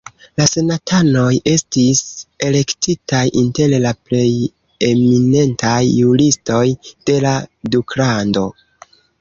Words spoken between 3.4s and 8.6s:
inter la plej eminentaj juristoj de la duklando.